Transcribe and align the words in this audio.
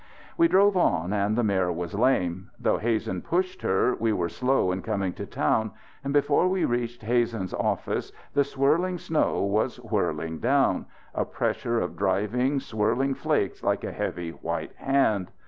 We 0.35 0.47
drove 0.47 0.75
on 0.75 1.13
and 1.13 1.35
the 1.35 1.43
mare 1.43 1.71
was 1.71 1.93
lame. 1.93 2.49
Though 2.59 2.79
Hazen 2.79 3.21
pushed 3.21 3.61
her, 3.61 3.93
we 3.93 4.11
were 4.11 4.29
slow 4.29 4.71
in 4.71 4.81
coming 4.81 5.13
to 5.13 5.27
town 5.27 5.73
and 6.03 6.11
before 6.11 6.47
we 6.47 6.65
reached 6.65 7.03
Hazen's 7.03 7.53
office 7.53 8.11
the 8.33 8.43
swirling 8.43 8.97
snow 8.97 9.43
was 9.43 9.75
whirling 9.79 10.39
down 10.39 10.87
a 11.13 11.23
pressure 11.23 11.79
of 11.79 11.97
driving, 11.97 12.59
swirling 12.59 13.13
flakes 13.13 13.61
like 13.63 13.83
a 13.83 13.91
heavy 13.91 14.31
white 14.31 14.73
hand. 14.77 15.29